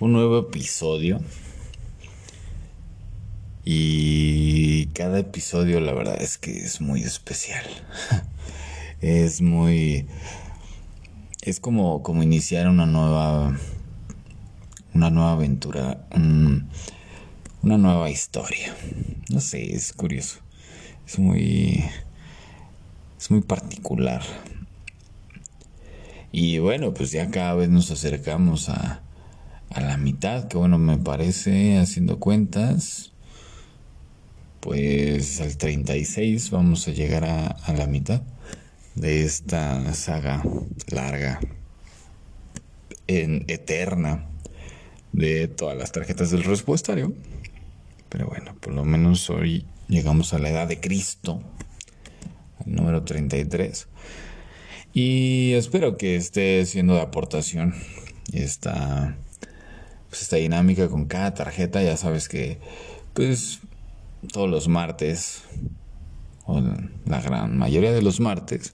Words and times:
un 0.00 0.12
nuevo 0.12 0.38
episodio. 0.38 1.20
Y 3.64 4.86
cada 4.86 5.18
episodio 5.18 5.80
la 5.80 5.92
verdad 5.92 6.20
es 6.20 6.38
que 6.38 6.56
es 6.56 6.80
muy 6.80 7.02
especial. 7.02 7.64
es 9.00 9.40
muy... 9.40 10.06
Es 11.42 11.60
como, 11.60 12.02
como 12.02 12.22
iniciar 12.22 12.68
una 12.68 12.86
nueva... 12.86 13.56
Una 14.94 15.10
nueva 15.10 15.32
aventura. 15.32 16.06
una 16.14 17.78
nueva 17.78 18.10
historia. 18.10 18.74
No 19.30 19.40
sé, 19.40 19.74
es 19.74 19.92
curioso. 19.92 20.38
Es 21.06 21.18
muy... 21.18 21.84
Es 23.18 23.30
muy 23.30 23.42
particular. 23.42 24.22
Y 26.30 26.58
bueno, 26.58 26.94
pues 26.94 27.10
ya 27.10 27.30
cada 27.30 27.54
vez 27.54 27.68
nos 27.68 27.90
acercamos 27.90 28.68
a, 28.68 29.02
a 29.78 29.80
la 29.80 29.96
mitad, 29.96 30.48
que 30.48 30.56
bueno, 30.56 30.78
me 30.78 30.98
parece, 30.98 31.78
haciendo 31.78 32.18
cuentas, 32.18 33.12
pues 34.60 35.40
al 35.40 35.56
36 35.56 36.50
vamos 36.50 36.88
a 36.88 36.92
llegar 36.92 37.24
a, 37.24 37.46
a 37.46 37.72
la 37.72 37.86
mitad 37.86 38.22
de 38.94 39.24
esta 39.24 39.94
saga 39.94 40.42
larga, 40.88 41.40
en 43.06 43.44
eterna, 43.48 44.26
de 45.12 45.48
todas 45.48 45.76
las 45.76 45.92
tarjetas 45.92 46.30
del 46.30 46.44
respuestario. 46.44 47.14
Pero 48.08 48.26
bueno, 48.26 48.54
por 48.60 48.74
lo 48.74 48.84
menos 48.84 49.30
hoy 49.30 49.64
llegamos 49.88 50.34
a 50.34 50.38
la 50.38 50.50
edad 50.50 50.66
de 50.66 50.80
Cristo, 50.80 51.40
al 52.64 52.74
número 52.74 53.04
33. 53.04 53.88
Y 54.92 55.52
espero 55.52 55.96
que 55.96 56.16
esté 56.16 56.64
siendo 56.66 56.94
de 56.94 57.02
aportación 57.02 57.74
esta, 58.32 59.16
pues 60.08 60.22
esta 60.22 60.36
dinámica 60.36 60.88
con 60.88 61.06
cada 61.06 61.34
tarjeta. 61.34 61.82
Ya 61.82 61.96
sabes 61.96 62.28
que, 62.28 62.58
pues, 63.14 63.60
todos 64.32 64.48
los 64.48 64.68
martes, 64.68 65.42
o 66.44 66.62
la 67.06 67.20
gran 67.20 67.58
mayoría 67.58 67.92
de 67.92 68.02
los 68.02 68.20
martes, 68.20 68.72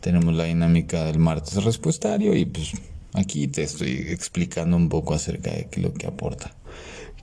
tenemos 0.00 0.34
la 0.34 0.44
dinámica 0.44 1.04
del 1.04 1.18
martes 1.18 1.64
respuestario 1.64 2.36
y 2.36 2.44
pues 2.44 2.72
aquí 3.14 3.48
te 3.48 3.62
estoy 3.62 4.04
explicando 4.08 4.76
un 4.76 4.90
poco 4.90 5.14
acerca 5.14 5.50
de 5.50 5.68
lo 5.76 5.94
que 5.94 6.06
aporta 6.06 6.54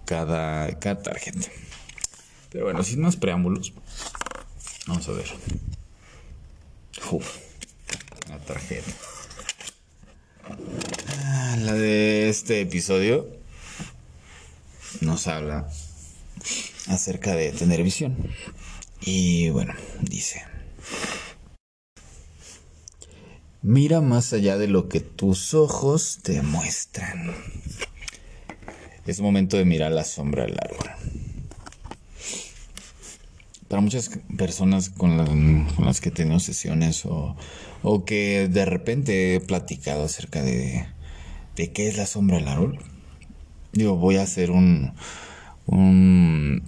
cada, 0.05 0.79
cada 0.79 1.03
tarjeta. 1.03 1.47
Pero 2.49 2.65
bueno, 2.65 2.83
sin 2.83 3.01
más 3.01 3.17
preámbulos, 3.17 3.73
vamos 4.87 5.07
a 5.07 5.11
ver. 5.11 5.27
La 8.29 8.39
tarjeta. 8.39 8.91
Ah, 11.07 11.55
la 11.59 11.73
de 11.73 12.29
este 12.29 12.61
episodio 12.61 13.40
nos 14.99 15.27
habla 15.27 15.67
acerca 16.87 17.35
de 17.35 17.51
tener 17.51 17.83
visión. 17.83 18.17
Y 19.01 19.49
bueno, 19.49 19.73
dice. 20.01 20.43
Mira 23.61 24.01
más 24.01 24.33
allá 24.33 24.57
de 24.57 24.67
lo 24.67 24.89
que 24.89 24.99
tus 24.99 25.53
ojos 25.53 26.19
te 26.23 26.41
muestran. 26.41 27.33
Es 29.07 29.21
momento 29.21 29.57
de 29.57 29.65
mirar 29.65 29.91
la 29.91 30.03
sombra 30.03 30.43
del 30.45 30.57
árbol 30.61 30.89
para 33.71 33.81
muchas 33.81 34.11
personas 34.37 34.89
con, 34.89 35.65
las 35.79 36.01
que 36.01 36.09
he 36.09 36.11
tenido 36.11 36.41
sesiones 36.41 37.05
o, 37.05 37.37
o, 37.83 38.03
que 38.03 38.49
de 38.49 38.65
repente 38.65 39.35
he 39.35 39.39
platicado 39.39 40.03
acerca 40.03 40.43
de, 40.43 40.85
de 41.55 41.71
qué 41.71 41.87
es 41.87 41.95
la 41.95 42.05
sombra 42.05 42.35
del 42.35 42.49
árbol, 42.49 42.79
digo, 43.73 43.95
voy 43.95 44.17
a 44.17 44.23
hacer 44.23 44.51
un, 44.51 44.93
un, 45.65 46.63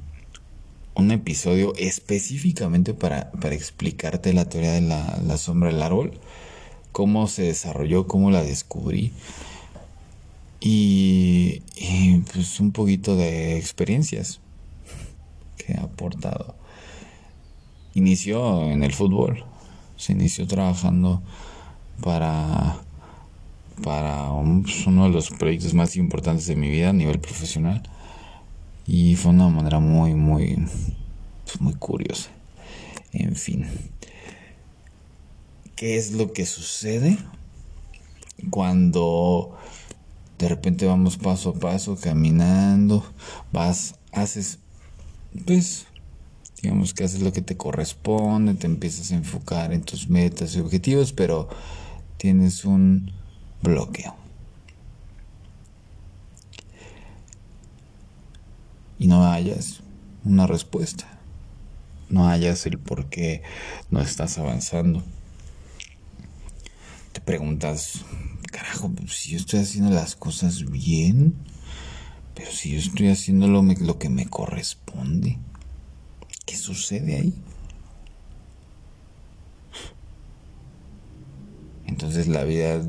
un 0.96 1.12
episodio 1.12 1.73
específicamente 1.78 2.94
para, 2.94 3.31
para, 3.31 3.56
explicarte 3.56 4.34
la 4.34 4.46
teoría 4.46 4.74
de 4.74 4.81
la, 4.81 5.19
la 5.25 5.38
sombra 5.38 5.69
del 5.72 5.81
árbol, 5.81 6.19
cómo 6.91 7.28
se 7.28 7.44
desarrolló, 7.44 8.08
cómo 8.08 8.31
la 8.31 8.44
descubrí. 8.44 9.12
Y, 10.59 11.62
y, 11.75 12.19
pues 12.31 12.59
un 12.62 12.72
poquito 12.72 13.18
de 13.18 13.58
experiencias 13.58 14.40
que 15.58 15.74
ha 15.74 15.81
aportado 15.81 16.56
inició 17.94 18.64
en 18.72 18.84
el 18.84 18.94
fútbol. 18.94 19.46
Se 19.97 20.14
inició 20.14 20.47
trabajando 20.47 21.22
para, 22.02 22.78
para 23.81 24.29
pues, 24.61 24.85
uno 24.85 25.06
de 25.06 25.09
los 25.09 25.29
proyectos 25.29 25.73
más 25.73 25.95
importantes 25.95 26.45
de 26.47 26.56
mi 26.56 26.69
vida 26.69 26.89
a 26.89 26.94
nivel 26.94 27.19
profesional. 27.19 27.84
Y 28.85 29.16
fue 29.16 29.31
una 29.31 29.47
manera 29.50 29.79
muy, 29.79 30.13
muy, 30.13 30.56
pues, 31.45 31.61
muy 31.61 31.73
curiosa. 31.73 32.29
En 33.13 33.35
fin. 33.35 33.66
¿Qué 35.75 35.97
es 35.97 36.11
lo 36.11 36.34
que 36.34 36.45
sucede 36.45 37.17
cuando 38.50 39.57
de 40.38 40.50
repente 40.50 40.85
vamos 40.85 41.17
paso 41.17 41.51
a 41.51 41.53
paso 41.53 41.95
caminando, 41.95 43.05
vas, 43.51 43.95
haces, 44.11 44.59
pues, 45.45 45.85
digamos 46.61 46.94
que 46.94 47.03
haces 47.03 47.22
lo 47.22 47.31
que 47.31 47.41
te 47.41 47.57
corresponde, 47.57 48.53
te 48.55 48.67
empiezas 48.67 49.11
a 49.11 49.16
enfocar 49.16 49.73
en 49.73 49.84
tus 49.84 50.09
metas 50.09 50.55
y 50.55 50.59
objetivos, 50.59 51.13
pero 51.13 51.50
tienes 52.17 52.66
un 52.66 53.11
bloqueo. 53.63 54.16
Y 59.00 59.07
no 59.07 59.25
hayas 59.25 59.81
una 60.24 60.46
respuesta. 60.46 61.07
No 62.09 62.28
hayas 62.28 62.66
el 62.68 62.78
por 62.78 63.09
qué 63.09 63.41
no 63.90 64.02
estás 64.02 64.38
avanzando. 64.38 65.02
Te 67.12 67.22
preguntas, 67.22 68.06
carajo, 68.52 68.90
pues, 68.90 69.13
si 69.13 69.31
yo 69.31 69.38
estoy 69.38 69.62
haciendo 69.62 69.90
las 69.90 70.16
cosas 70.16 70.69
bien, 70.69 71.34
pero 72.35 72.52
si 72.52 72.72
yo 72.72 72.79
estoy 72.79 73.09
haciendo 73.09 73.47
lo, 73.47 73.63
lo 73.63 73.97
que 73.97 74.09
me 74.09 74.28
corresponde. 74.28 75.40
¿Qué 76.46 76.56
sucede 76.56 77.16
ahí? 77.16 77.34
Entonces 81.85 82.28
la 82.28 82.44
vida 82.44 82.81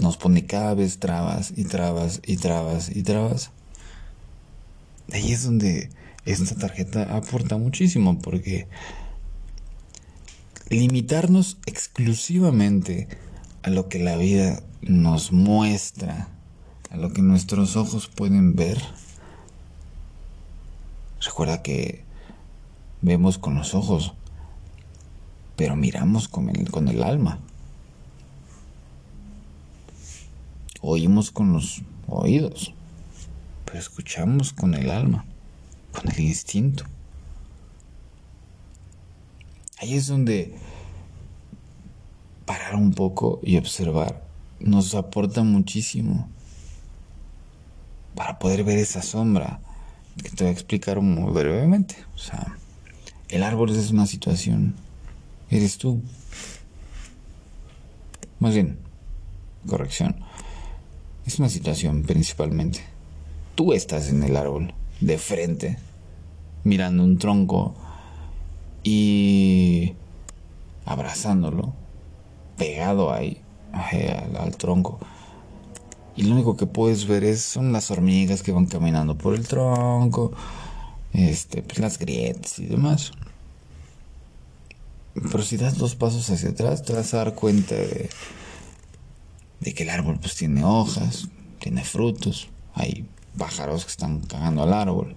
nos 0.00 0.16
pone 0.16 0.46
cada 0.46 0.74
vez 0.74 0.98
trabas 0.98 1.52
y 1.56 1.64
trabas 1.64 2.20
y 2.26 2.36
trabas 2.36 2.94
y 2.94 3.02
trabas. 3.02 3.50
Ahí 5.12 5.32
es 5.32 5.44
donde 5.44 5.90
esta 6.24 6.54
tarjeta 6.54 7.16
aporta 7.16 7.56
muchísimo 7.56 8.18
porque 8.18 8.68
limitarnos 10.68 11.58
exclusivamente 11.66 13.08
a 13.62 13.70
lo 13.70 13.88
que 13.88 13.98
la 13.98 14.16
vida 14.16 14.62
nos 14.82 15.32
muestra, 15.32 16.28
a 16.90 16.96
lo 16.96 17.12
que 17.12 17.22
nuestros 17.22 17.76
ojos 17.76 18.08
pueden 18.08 18.54
ver, 18.54 18.80
Recuerda 21.22 21.62
que 21.62 22.02
vemos 23.02 23.36
con 23.36 23.54
los 23.54 23.74
ojos, 23.74 24.14
pero 25.54 25.76
miramos 25.76 26.28
con 26.28 26.48
el, 26.48 26.70
con 26.70 26.88
el 26.88 27.02
alma. 27.02 27.40
Oímos 30.82 31.30
con 31.30 31.52
los 31.52 31.82
oídos, 32.06 32.74
pero 33.64 33.78
escuchamos 33.78 34.52
con 34.52 34.74
el 34.74 34.90
alma, 34.90 35.24
con 35.92 36.10
el 36.10 36.20
instinto. 36.20 36.84
Ahí 39.78 39.94
es 39.94 40.06
donde 40.06 40.54
parar 42.44 42.74
un 42.74 42.92
poco 42.92 43.40
y 43.42 43.56
observar 43.56 44.30
nos 44.60 44.94
aporta 44.94 45.42
muchísimo 45.42 46.28
para 48.14 48.38
poder 48.38 48.62
ver 48.62 48.78
esa 48.78 49.02
sombra 49.02 49.60
que 50.22 50.28
te 50.30 50.44
voy 50.44 50.48
a 50.48 50.52
explicar 50.52 51.00
muy 51.00 51.32
brevemente. 51.32 51.96
O 52.14 52.18
sea, 52.18 52.56
el 53.28 53.42
árbol 53.42 53.70
es 53.70 53.90
una 53.90 54.06
situación. 54.06 54.74
Eres 55.48 55.78
tú. 55.78 56.02
Más 58.38 58.54
bien, 58.54 58.78
corrección. 59.66 60.16
Es 61.30 61.38
una 61.38 61.48
situación 61.48 62.02
principalmente. 62.02 62.80
Tú 63.54 63.72
estás 63.72 64.08
en 64.08 64.24
el 64.24 64.36
árbol, 64.36 64.74
de 65.00 65.16
frente, 65.16 65.78
mirando 66.64 67.04
un 67.04 67.18
tronco 67.18 67.76
y 68.82 69.92
abrazándolo, 70.84 71.72
pegado 72.58 73.12
ahí, 73.12 73.40
al, 73.72 74.36
al 74.38 74.56
tronco 74.56 74.98
y 76.16 76.24
lo 76.24 76.34
único 76.34 76.56
que 76.56 76.66
puedes 76.66 77.06
ver 77.06 77.22
es, 77.22 77.42
son 77.42 77.72
las 77.72 77.92
hormigas 77.92 78.42
que 78.42 78.50
van 78.50 78.66
caminando 78.66 79.16
por 79.16 79.36
el 79.36 79.46
tronco, 79.46 80.32
este, 81.12 81.62
pues 81.62 81.78
las 81.78 81.96
grietas 81.96 82.58
y 82.58 82.66
demás. 82.66 83.12
Pero 85.14 85.44
si 85.44 85.56
das 85.58 85.78
dos 85.78 85.94
pasos 85.94 86.28
hacia 86.28 86.48
atrás, 86.48 86.82
te 86.82 86.92
vas 86.92 87.14
a 87.14 87.18
dar 87.18 87.36
cuenta 87.36 87.76
de, 87.76 88.10
de 89.60 89.74
que 89.74 89.82
el 89.84 89.90
árbol 89.90 90.18
pues 90.18 90.34
tiene 90.34 90.64
hojas, 90.64 91.28
tiene 91.58 91.84
frutos, 91.84 92.48
hay 92.74 93.06
pájaros 93.36 93.84
que 93.84 93.90
están 93.90 94.20
cagando 94.20 94.62
al 94.62 94.72
árbol. 94.72 95.16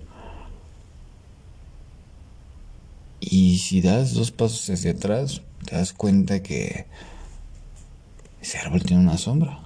Y 3.19 3.57
si 3.59 3.81
das 3.81 4.13
dos 4.13 4.31
pasos 4.31 4.69
hacia 4.69 4.91
atrás, 4.91 5.41
te 5.65 5.75
das 5.75 5.93
cuenta 5.93 6.43
que 6.43 6.85
ese 8.41 8.57
árbol 8.57 8.83
tiene 8.83 9.01
una 9.01 9.17
sombra. 9.17 9.59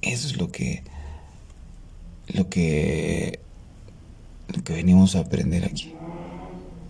Eso 0.00 0.28
es 0.28 0.36
lo 0.36 0.52
que 0.52 0.84
lo 2.28 2.48
que 2.48 3.40
lo 4.48 4.62
que 4.62 4.72
venimos 4.74 5.16
a 5.16 5.20
aprender 5.20 5.64
aquí. 5.64 5.94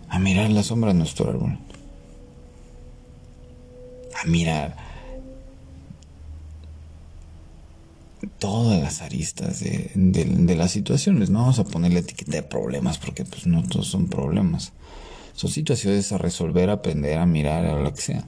A 0.09 0.19
mirar 0.19 0.51
la 0.51 0.63
sombra 0.63 0.93
de 0.93 0.99
nuestro 0.99 1.29
árbol. 1.29 1.57
A 4.21 4.27
mirar 4.27 4.75
todas 8.39 8.81
las 8.81 9.01
aristas 9.01 9.59
de, 9.59 10.55
las 10.55 10.71
situaciones. 10.71 11.29
No 11.29 11.39
vamos 11.39 11.59
a 11.59 11.63
poner 11.63 11.93
la 11.93 11.99
etiqueta 11.99 12.33
de 12.33 12.43
problemas 12.43 12.97
porque 12.97 13.25
pues 13.25 13.47
no 13.47 13.63
todos 13.63 13.87
son 13.87 14.07
problemas. 14.07 14.73
Son 15.33 15.49
situaciones 15.49 16.11
a 16.11 16.17
resolver, 16.17 16.69
aprender, 16.69 17.17
a 17.19 17.25
mirar, 17.25 17.65
a 17.65 17.79
lo 17.81 17.93
que 17.93 18.01
sea. 18.01 18.25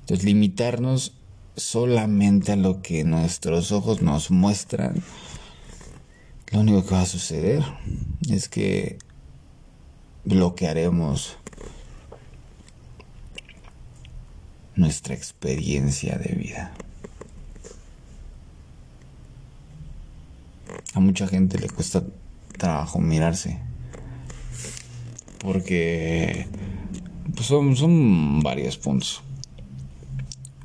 Entonces 0.00 0.24
limitarnos 0.24 1.14
solamente 1.56 2.52
a 2.52 2.56
lo 2.56 2.80
que 2.82 3.04
nuestros 3.04 3.70
ojos 3.72 4.02
nos 4.02 4.30
muestran, 4.30 5.02
lo 6.52 6.60
único 6.60 6.84
que 6.84 6.94
va 6.94 7.02
a 7.02 7.06
suceder 7.06 7.62
es 8.28 8.48
que 8.48 8.98
bloquearemos 10.24 11.36
nuestra 14.80 15.14
experiencia 15.14 16.16
de 16.16 16.34
vida. 16.34 16.72
A 20.94 21.00
mucha 21.00 21.28
gente 21.28 21.58
le 21.58 21.68
cuesta 21.68 22.02
trabajo 22.56 22.98
mirarse. 22.98 23.58
Porque 25.38 26.46
pues, 27.34 27.46
son, 27.46 27.76
son 27.76 28.40
varios 28.40 28.78
puntos. 28.78 29.22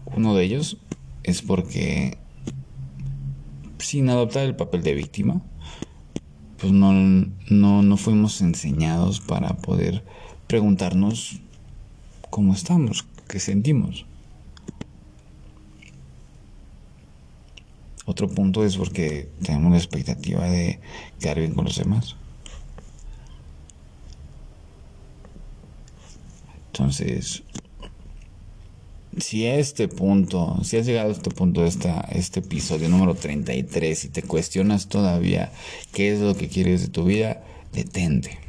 Uno 0.06 0.34
de 0.34 0.46
ellos 0.46 0.78
es 1.24 1.42
porque 1.42 2.18
sin 3.80 4.10
adoptar 4.10 4.46
el 4.46 4.56
papel 4.56 4.82
de 4.82 4.94
víctima, 4.94 5.42
pues 6.58 6.72
no, 6.72 6.94
no, 6.94 7.84
no 7.84 7.98
fuimos 7.98 8.40
enseñados 8.42 9.20
para 9.20 9.58
poder 9.58 10.06
preguntarnos 10.48 11.42
cómo 12.30 12.54
estamos, 12.54 13.06
qué 13.28 13.40
sentimos. 13.40 14.06
Otro 18.06 18.30
punto 18.30 18.64
es 18.64 18.78
porque 18.78 19.30
tenemos 19.42 19.72
la 19.72 19.78
expectativa 19.78 20.46
de 20.48 20.80
quedar 21.20 21.40
bien 21.40 21.54
con 21.54 21.66
los 21.66 21.78
demás. 21.78 22.16
Entonces, 26.68 27.44
si 29.18 29.46
este 29.46 29.88
punto, 29.88 30.60
si 30.64 30.78
has 30.78 30.86
llegado 30.86 31.10
a 31.10 31.14
este 31.14 31.32
punto 31.32 31.62
de 31.62 31.70
esta, 31.70 32.02
este 32.12 32.42
episodio 32.42 32.90
número 32.90 33.16
33 33.16 34.06
y 34.06 34.10
te 34.10 34.22
cuestionas 34.22 34.88
todavía 34.88 35.52
qué 35.94 36.14
es 36.14 36.20
lo 36.20 36.36
que 36.36 36.50
quieres 36.50 36.82
de 36.82 36.90
tu 36.90 37.06
vida, 37.06 37.44
detente. 37.72 38.40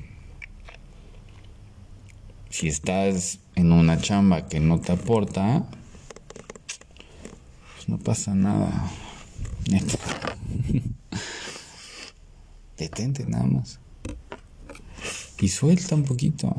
Si 2.51 2.69
estás 2.69 3.39
en 3.57 3.73
una 3.73 3.99
chamba 3.99 4.47
que 4.49 4.61
no 4.61 4.81
te 4.81 4.93
aporta, 4.93 5.65
pues 7.75 7.89
no 7.89 7.99
pasa 7.99 8.35
nada. 8.35 8.91
Detente 12.77 13.25
nada 13.27 13.47
más. 13.47 13.81
Y 15.41 15.49
suelta 15.49 15.95
un 15.95 16.05
poquito. 16.05 16.55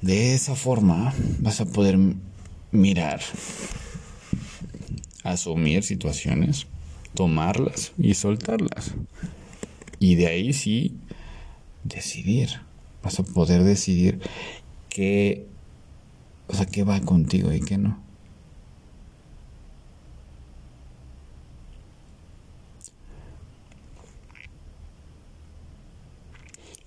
De 0.00 0.34
esa 0.34 0.54
forma 0.54 1.14
vas 1.40 1.60
a 1.60 1.66
poder 1.66 1.98
mirar, 2.72 3.20
asumir 5.22 5.82
situaciones, 5.82 6.66
tomarlas 7.14 7.92
y 7.98 8.14
soltarlas. 8.14 8.94
Y 9.98 10.16
de 10.16 10.26
ahí 10.26 10.52
sí, 10.52 10.98
decidir. 11.84 12.60
Vas 13.02 13.20
a 13.20 13.22
poder 13.22 13.62
decidir 13.62 14.20
qué, 14.88 15.46
o 16.48 16.54
sea, 16.54 16.66
qué 16.66 16.84
va 16.84 17.00
contigo 17.00 17.52
y 17.52 17.60
qué 17.60 17.78
no. 17.78 18.04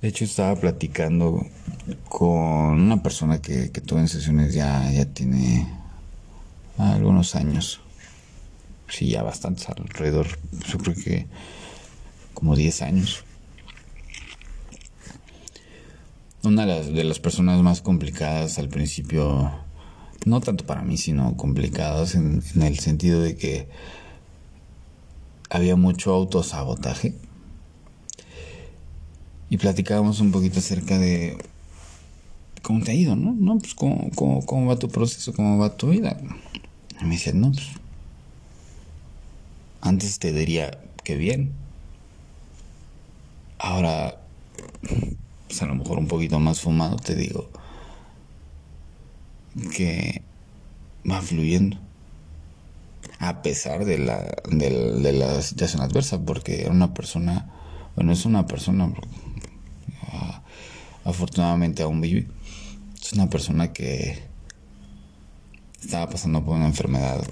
De 0.01 0.09
hecho, 0.09 0.25
estaba 0.25 0.55
platicando 0.55 1.45
con 2.07 2.81
una 2.81 3.01
persona 3.01 3.41
que, 3.41 3.69
tuve 3.69 4.01
en 4.01 4.07
sesiones 4.07 4.53
ya, 4.53 4.91
ya 4.91 5.05
tiene 5.05 5.67
algunos 6.77 7.35
años. 7.35 7.81
Sí, 8.87 9.09
ya 9.09 9.23
bastantes, 9.23 9.67
alrededor, 9.69 10.27
yo 10.69 10.77
creo 10.77 10.95
que 10.95 11.25
como 12.33 12.55
10 12.55 12.83
años. 12.83 13.23
Una 16.43 16.65
de 16.65 17.03
las, 17.03 17.19
personas 17.19 17.61
más 17.61 17.81
complicadas 17.81 18.57
al 18.59 18.69
principio, 18.69 19.51
no 20.25 20.39
tanto 20.39 20.65
para 20.65 20.81
mí, 20.83 20.97
sino 20.97 21.35
complicadas 21.35 22.15
en, 22.15 22.41
en 22.55 22.61
el 22.61 22.79
sentido 22.79 23.21
de 23.21 23.35
que 23.35 23.67
había 25.49 25.75
mucho 25.75 26.13
autosabotaje 26.13 27.15
y 29.49 29.57
platicábamos 29.57 30.19
un 30.19 30.31
poquito 30.31 30.59
acerca 30.59 30.97
de 30.97 31.37
cómo 32.61 32.83
te 32.83 32.91
ha 32.91 32.95
ido, 32.95 33.15
¿no? 33.15 33.33
No, 33.33 33.57
pues 33.59 33.73
cómo, 33.73 34.09
cómo, 34.13 34.65
va 34.67 34.77
tu 34.77 34.89
proceso, 34.89 35.33
cómo 35.33 35.57
va 35.57 35.77
tu 35.77 35.89
vida. 35.89 36.17
Y 36.99 37.05
me 37.05 37.15
decía, 37.15 37.33
no, 37.33 37.51
pues 37.51 37.67
antes 39.81 40.19
te 40.19 40.33
diría 40.33 40.79
que 41.03 41.15
bien. 41.15 41.53
Ahora, 43.57 44.19
a 45.61 45.65
lo 45.65 45.75
mejor 45.75 45.97
un 45.97 46.07
poquito 46.07 46.39
más 46.39 46.61
fumado, 46.61 46.97
te 46.97 47.15
digo 47.15 47.49
que 49.75 50.21
va 51.09 51.21
fluyendo. 51.21 51.77
A 53.19 53.41
pesar 53.41 53.85
de 53.85 53.97
la, 53.97 54.35
de, 54.49 54.69
de 55.01 55.13
la 55.13 55.41
situación 55.41 55.81
adversa, 55.81 56.23
porque 56.23 56.61
era 56.61 56.71
una 56.71 56.93
persona, 56.93 57.51
bueno, 57.95 58.11
es 58.11 58.25
una 58.25 58.45
persona 58.45 58.93
afortunadamente 61.07 61.83
aún 61.83 62.01
vive. 62.01 62.27
Es 63.01 63.13
una 63.13 63.29
persona 63.29 63.71
que 63.71 64.19
estaba 65.81 66.09
pasando 66.09 66.43
por 66.43 66.57
una 66.57 66.67
enfermedad 66.67 67.25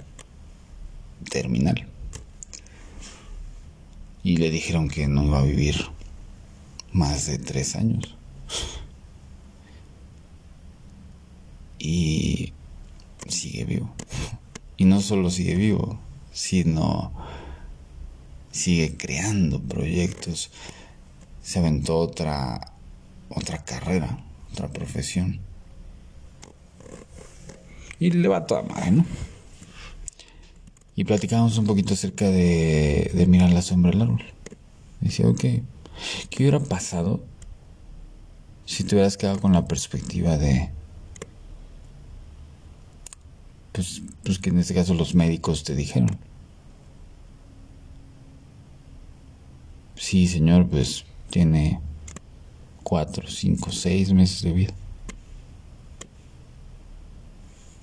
terminal. 1.30 1.86
Y 4.24 4.38
le 4.38 4.50
dijeron 4.50 4.88
que 4.88 5.08
no 5.08 5.26
iba 5.26 5.40
a 5.40 5.44
vivir 5.44 5.76
más 6.94 7.26
de 7.28 7.38
tres 7.38 7.76
años. 7.76 8.15
Y 11.88 12.52
sigue 13.28 13.64
vivo. 13.64 13.94
Y 14.76 14.86
no 14.86 15.02
solo 15.02 15.30
sigue 15.30 15.54
vivo, 15.54 16.00
sino 16.34 17.14
sigue 18.52 18.98
creando 18.98 19.62
proyectos. 19.62 20.50
Se 21.44 21.60
aventó 21.60 22.00
otra 22.00 22.74
otra 23.30 23.64
carrera, 23.64 24.20
otra 24.52 24.68
profesión. 24.70 25.40
Y 28.00 28.10
le 28.10 28.28
va 28.28 28.48
toda 28.48 28.64
madre, 28.64 28.92
¿no? 28.92 29.06
Y 30.96 31.04
platicábamos 31.04 31.58
un 31.60 31.68
poquito 31.68 31.94
acerca 31.94 32.30
de, 32.32 33.12
de 33.14 33.28
mirar 33.28 33.52
la 33.52 33.62
sombra 33.62 33.92
del 33.92 34.02
árbol. 34.02 34.24
Decía, 35.02 35.28
ok, 35.28 35.40
¿qué 35.40 36.38
hubiera 36.40 36.60
pasado 36.60 37.24
si 38.66 38.84
te 38.84 38.96
hubieras 38.96 39.18
quedado 39.18 39.40
con 39.40 39.54
la 39.54 39.68
perspectiva 39.68 40.38
de... 40.38 40.72
Pues, 43.76 44.02
pues 44.24 44.40
que 44.40 44.52
en 44.52 44.60
este 44.60 44.74
caso 44.74 44.94
los 44.94 45.16
médicos 45.16 45.66
te 45.66 45.76
dijeron. 45.76 46.18
Sí, 49.96 50.28
señor, 50.30 50.68
pues 50.68 51.04
tiene 51.30 51.82
cuatro, 52.84 53.28
cinco, 53.28 53.74
seis 53.74 54.14
meses 54.14 54.44
de 54.44 54.54
vida. 54.54 54.74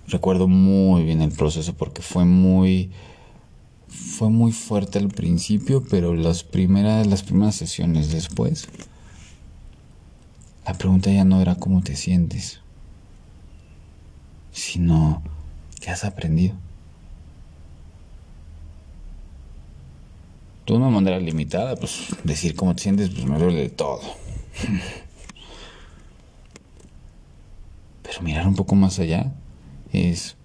Recuerdo 0.09 0.49
muy 0.49 1.05
bien 1.05 1.21
el 1.21 1.33
proceso 1.33 1.75
porque 1.75 2.01
fue 2.01 2.25
muy 2.25 2.91
fue 3.89 4.31
muy 4.31 4.53
fuerte 4.53 4.99
al 4.99 5.09
principio, 5.09 5.85
pero 5.91 6.15
las 6.15 6.43
primeras 6.43 7.07
las 7.07 7.23
primeras 7.23 7.57
sesiones 7.57 8.11
después 8.11 8.67
la 10.67 10.73
pregunta 10.73 11.11
ya 11.11 11.27
no 11.27 11.43
era 11.43 11.57
cómo 11.57 11.83
te 11.83 11.97
sientes, 11.97 12.61
sino 14.53 15.23
qué 15.83 15.91
has 15.91 16.05
aprendido. 16.05 16.55
De 20.65 20.73
una 20.75 20.89
manera 20.89 21.19
limitada, 21.19 21.75
pues 21.77 22.07
decir 22.23 22.55
cómo 22.55 22.75
te 22.75 22.85
sientes, 22.85 23.11
pues 23.11 23.27
me 23.27 23.37
duele 23.37 23.63
de 23.63 23.69
todo. 23.69 24.01
Pero 28.03 28.23
mirar 28.23 28.47
un 28.47 28.55
poco 28.55 28.77
más 28.77 29.01
allá 29.01 29.33
es 29.93 30.37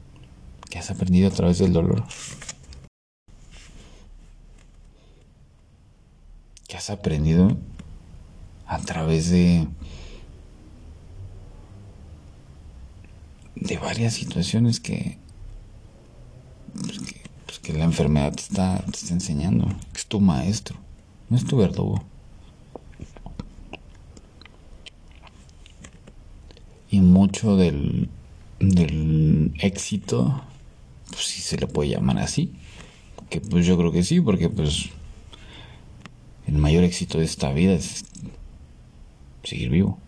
qué 0.70 0.80
has 0.80 0.90
aprendido 0.90 1.30
a 1.30 1.32
través 1.32 1.60
del 1.60 1.72
dolor. 1.72 2.04
¿Qué 6.68 6.78
has 6.78 6.90
aprendido 6.90 7.56
a 8.66 8.80
través 8.80 9.30
de 9.30 9.68
de 13.56 13.78
varias 13.78 14.14
situaciones 14.14 14.80
que 14.80 15.18
pues, 16.82 17.00
que, 17.00 17.22
pues, 17.46 17.60
que 17.60 17.67
la 17.78 17.86
enfermedad 17.86 18.34
te 18.34 18.42
está, 18.42 18.84
te 18.86 18.98
está 18.98 19.14
enseñando, 19.14 19.68
es 19.96 20.06
tu 20.06 20.20
maestro, 20.20 20.78
no 21.30 21.38
es 21.38 21.46
tu 21.46 21.58
verdugo. 21.58 22.04
Y 26.90 27.02
mucho 27.02 27.58
del, 27.58 28.10
del 28.60 29.54
éxito, 29.60 30.42
pues 31.10 31.26
si 31.26 31.42
se 31.42 31.58
le 31.58 31.68
puede 31.68 31.90
llamar 31.90 32.18
así, 32.20 32.54
que 33.30 33.42
pues 33.42 33.66
yo 33.66 33.78
creo 33.78 33.92
que 33.92 34.04
sí, 34.04 34.22
porque 34.22 34.50
pues 34.50 34.90
el 36.48 36.56
mayor 36.56 36.84
éxito 36.84 37.18
de 37.18 37.26
esta 37.26 37.52
vida 37.52 37.74
es 37.74 38.06
seguir 39.44 39.70
vivo. 39.70 40.00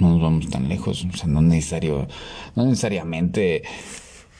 No 0.00 0.10
nos 0.10 0.22
vamos 0.22 0.48
tan 0.48 0.68
lejos, 0.68 1.04
o 1.04 1.16
sea, 1.16 1.28
no 1.28 1.42
necesario, 1.42 2.08
no 2.56 2.64
necesariamente 2.64 3.62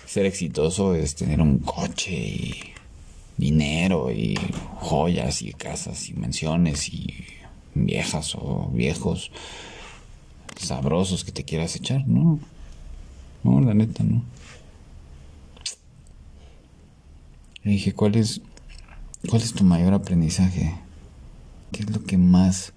ser 0.06 0.26
exitoso 0.26 0.94
es 0.94 1.14
tener 1.14 1.40
un 1.40 1.58
coche 1.58 2.12
y 2.12 2.54
dinero 3.36 4.10
y 4.10 4.38
joyas 4.76 5.42
y 5.42 5.52
casas 5.52 6.08
y 6.08 6.14
mansiones 6.14 6.88
y 6.88 7.14
viejas 7.74 8.34
o 8.34 8.70
viejos 8.72 9.30
sabrosos 10.56 11.24
que 11.24 11.32
te 11.32 11.44
quieras 11.44 11.76
echar, 11.76 12.06
no. 12.06 12.38
No, 13.42 13.60
la 13.60 13.72
neta, 13.72 14.02
no. 14.02 14.22
Le 17.62 17.72
dije, 17.72 17.92
¿cuál 17.92 18.16
es, 18.16 18.40
¿cuál 19.28 19.42
es 19.42 19.52
tu 19.52 19.64
mayor 19.64 19.94
aprendizaje? 19.94 20.74
¿Qué 21.72 21.82
es 21.82 21.90
lo 21.90 22.02
que 22.04 22.18
más 22.18 22.72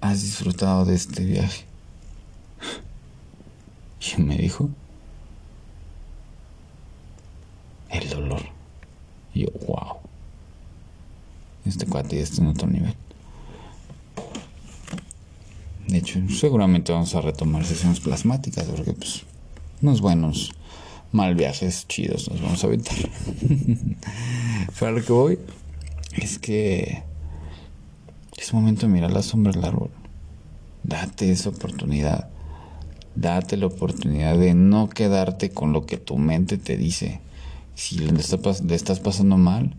has 0.00 0.22
disfrutado 0.22 0.84
de 0.84 0.94
este 0.94 1.24
viaje? 1.24 1.71
Y 4.18 4.22
me 4.22 4.36
dijo, 4.36 4.68
el 7.90 8.08
dolor. 8.08 8.42
Y 9.34 9.42
yo, 9.42 9.48
wow. 9.66 9.98
Este 11.64 11.86
cuate 11.86 12.16
ya 12.16 12.22
está 12.22 12.42
en 12.42 12.48
otro 12.48 12.66
nivel. 12.66 12.94
De 15.86 15.98
hecho, 15.98 16.20
seguramente 16.28 16.92
vamos 16.92 17.14
a 17.14 17.20
retomar 17.20 17.64
sesiones 17.64 18.00
plasmáticas 18.00 18.64
porque 18.64 18.92
pues 18.92 19.24
unos 19.82 20.00
buenos 20.00 20.52
mal 21.12 21.34
viajes 21.34 21.86
chidos 21.86 22.30
nos 22.30 22.40
vamos 22.40 22.64
a 22.64 22.66
aventar. 22.66 22.96
Para 24.80 24.92
lo 24.92 25.04
que 25.04 25.12
voy 25.12 25.38
es 26.16 26.38
que 26.38 27.02
es 28.38 28.54
momento 28.54 28.86
de 28.86 28.92
mirar 28.92 29.12
la 29.12 29.22
sombra 29.22 29.52
del 29.52 29.64
árbol. 29.64 29.90
Date 30.82 31.30
esa 31.30 31.50
oportunidad. 31.50 32.31
Date 33.14 33.56
la 33.56 33.66
oportunidad 33.66 34.38
de 34.38 34.54
no 34.54 34.88
quedarte 34.88 35.50
con 35.50 35.72
lo 35.72 35.84
que 35.84 35.98
tu 35.98 36.16
mente 36.16 36.58
te 36.58 36.76
dice. 36.76 37.20
Si 37.74 37.98
le, 37.98 38.20
estás 38.20 39.00
pasando 39.00 39.36
mal, 39.36 39.74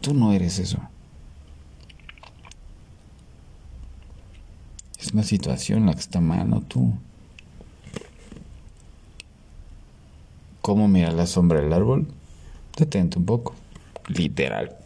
tú 0.00 0.14
no 0.14 0.32
eres 0.32 0.58
eso. 0.58 0.78
Es 4.98 5.12
una 5.12 5.22
situación 5.22 5.86
la 5.86 5.94
que 5.94 6.00
está 6.00 6.20
mal, 6.20 6.48
no 6.48 6.60
tú. 6.60 6.92
¿Cómo 10.60 10.88
mirar 10.88 11.14
la 11.14 11.26
sombra 11.26 11.60
del 11.60 11.72
árbol? 11.72 12.06
Detente 12.76 13.18
un 13.18 13.24
poco. 13.24 13.54
Literal. 14.08 14.76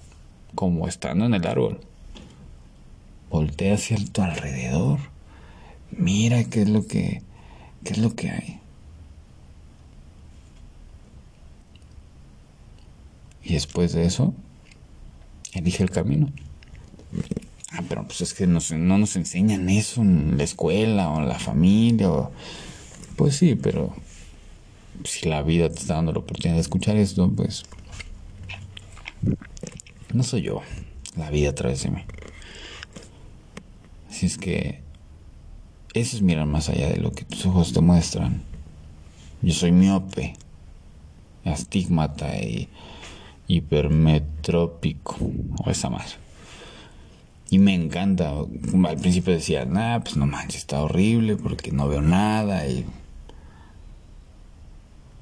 Como 0.54 0.86
estando 0.86 1.26
en 1.26 1.34
el 1.34 1.46
árbol. 1.46 1.80
Voltea 3.28 3.74
hacia 3.74 3.96
tu 4.12 4.22
alrededor. 4.22 5.00
Mira 5.90 6.44
qué 6.44 6.62
es 6.62 6.68
lo 6.68 6.86
que. 6.86 7.22
Qué 7.84 7.92
es 7.92 7.98
lo 7.98 8.14
que 8.14 8.30
hay. 8.30 8.60
Y 13.44 13.52
después 13.54 13.92
de 13.92 14.06
eso, 14.06 14.34
elige 15.52 15.82
el 15.82 15.90
camino. 15.90 16.32
Ah, 17.70 17.82
pero 17.88 18.04
pues 18.04 18.20
es 18.22 18.34
que 18.34 18.46
no 18.46 18.98
nos 18.98 19.16
enseñan 19.16 19.68
eso 19.68 20.00
en 20.00 20.38
la 20.38 20.44
escuela 20.44 21.10
o 21.10 21.20
en 21.20 21.28
la 21.28 21.38
familia. 21.38 22.08
Pues 23.16 23.36
sí, 23.36 23.54
pero 23.54 23.94
si 25.04 25.28
la 25.28 25.42
vida 25.42 25.68
te 25.68 25.80
está 25.80 25.94
dando 25.94 26.12
la 26.12 26.20
oportunidad 26.20 26.54
de 26.54 26.62
escuchar 26.62 26.96
esto, 26.96 27.30
pues 27.30 27.64
no 30.12 30.22
soy 30.22 30.42
yo, 30.42 30.62
la 31.16 31.30
vida 31.30 31.50
a 31.50 31.54
través 31.54 31.82
de 31.82 31.90
mí. 31.90 32.04
Así 34.08 34.26
es 34.26 34.38
que 34.38 34.83
eso 35.94 36.16
es 36.16 36.22
mirar 36.22 36.46
más 36.46 36.68
allá 36.68 36.88
de 36.88 36.98
lo 36.98 37.12
que 37.12 37.24
tus 37.24 37.46
ojos 37.46 37.72
te 37.72 37.80
muestran. 37.80 38.42
Yo 39.42 39.54
soy 39.54 39.70
miope, 39.70 40.34
astigmata 41.44 42.36
y 42.38 42.68
hipermetrópico, 43.46 45.16
o 45.64 45.70
esa 45.70 45.90
más. 45.90 46.16
Y 47.50 47.58
me 47.58 47.74
encanta. 47.74 48.32
Al 48.32 48.96
principio 48.96 49.32
decía, 49.32 49.64
nah, 49.64 50.00
pues 50.00 50.16
no 50.16 50.26
manches, 50.26 50.62
está 50.62 50.82
horrible 50.82 51.36
porque 51.36 51.70
no 51.70 51.88
veo 51.88 52.02
nada. 52.02 52.66
Y, 52.66 52.84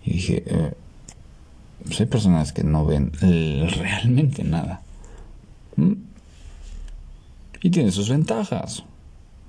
dije, 0.06 0.42
eh, 0.46 0.72
pues 1.84 2.00
hay 2.00 2.06
personas 2.06 2.52
que 2.52 2.64
no 2.64 2.86
ven 2.86 3.12
realmente 3.20 4.44
nada. 4.44 4.80
¿Mm? 5.76 5.92
Y 7.60 7.70
tiene 7.70 7.90
sus 7.92 8.08
ventajas. 8.08 8.84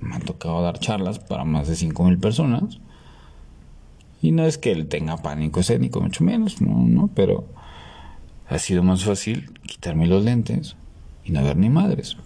Me 0.04 0.16
ha 0.16 0.20
tocado 0.20 0.62
dar 0.62 0.80
charlas 0.80 1.20
para 1.20 1.46
más 1.46 1.68
de 1.68 1.76
5.000 1.76 2.20
personas. 2.20 2.80
Y 4.22 4.32
no 4.32 4.46
es 4.46 4.58
que 4.58 4.72
él 4.72 4.88
tenga 4.88 5.18
pánico 5.18 5.60
escénico, 5.60 6.02
mucho 6.02 6.24
menos, 6.24 6.62
no, 6.62 6.86
no, 6.88 7.10
pero 7.14 7.46
ha 8.48 8.58
sido 8.60 8.84
más 8.84 9.04
fácil 9.04 9.52
quitarme 9.66 10.08
los 10.08 10.24
lentes 10.24 10.76
y 11.26 11.32
no 11.32 11.44
ver 11.44 11.58
ni 11.58 11.70
madres. 11.70 12.18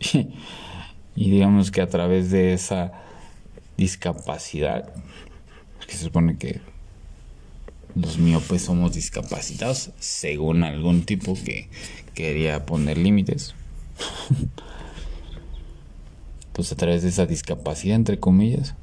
y 1.16 1.30
digamos 1.30 1.70
que 1.70 1.80
a 1.80 1.88
través 1.88 2.30
de 2.30 2.52
esa 2.52 2.92
discapacidad, 3.76 4.92
que 5.86 5.96
se 5.96 6.04
supone 6.04 6.36
que 6.36 6.60
los 7.94 8.18
miopes 8.18 8.62
somos 8.62 8.94
discapacitados, 8.94 9.90
según 9.98 10.62
algún 10.64 11.04
tipo 11.04 11.34
que 11.34 11.68
quería 12.14 12.66
poner 12.66 12.98
límites. 12.98 13.54
pues 16.56 16.72
a 16.72 16.74
través 16.74 17.02
de 17.02 17.10
esa 17.10 17.26
discapacidad, 17.26 17.96
entre 17.96 18.18
comillas, 18.18 18.74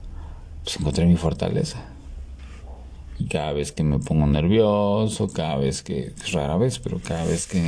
pues 0.64 0.78
encontré 0.80 1.08
mi 1.08 1.16
fortaleza. 1.16 1.84
Y 3.18 3.26
cada 3.26 3.52
vez 3.52 3.72
que 3.72 3.82
me 3.82 3.98
pongo 3.98 4.28
nervioso, 4.28 5.28
cada 5.30 5.58
vez 5.58 5.82
que, 5.82 6.14
rara 6.32 6.56
vez, 6.58 6.78
pero 6.78 7.00
cada 7.00 7.26
vez 7.26 7.48
que 7.48 7.60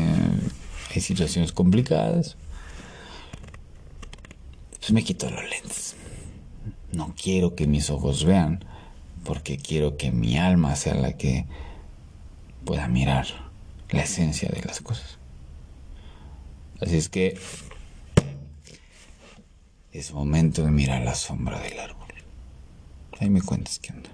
hay 0.93 1.01
situaciones 1.01 1.51
complicadas, 1.51 2.37
pues 4.77 4.91
me 4.91 5.03
quito 5.03 5.27
los 5.31 5.41
lentes. 5.49 5.95
No 6.91 7.15
quiero 7.19 7.55
que 7.55 7.65
mis 7.65 7.89
ojos 7.89 8.25
vean, 8.25 8.63
porque 9.23 9.57
quiero 9.57 9.97
que 9.97 10.11
mi 10.11 10.37
alma 10.37 10.75
sea 10.75 10.93
la 10.93 11.13
que 11.13 11.47
pueda 12.63 12.87
mirar 12.87 13.25
la 13.89 14.03
esencia 14.03 14.49
de 14.49 14.61
las 14.61 14.81
cosas. 14.81 15.17
Así 16.79 16.95
es 16.95 17.09
que 17.09 17.39
es 19.97 20.11
momento 20.11 20.63
de 20.63 20.71
mirar 20.71 21.03
la 21.03 21.15
sombra 21.15 21.59
del 21.59 21.79
árbol. 21.79 22.07
Ahí 23.19 23.29
me 23.29 23.41
cuentas 23.41 23.79
qué 23.79 23.93
onda. 23.93 24.09